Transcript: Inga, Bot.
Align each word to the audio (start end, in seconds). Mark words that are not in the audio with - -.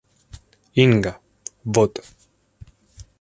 Inga, 0.83 1.13
Bot. 1.63 1.93